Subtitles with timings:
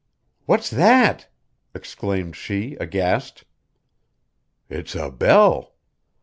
[0.47, 1.27] "What's that?"
[1.75, 3.43] exclaimed she aghast.
[4.67, 5.75] "It's a bell."